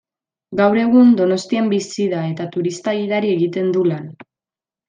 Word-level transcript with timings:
Gaur 0.61 0.79
egun 0.83 1.11
Donostian 1.19 1.69
bizi 1.73 2.07
da, 2.15 2.23
eta 2.33 2.49
turista-gidari 2.57 3.33
egiten 3.39 3.73
du 3.77 3.89
lan. 3.93 4.13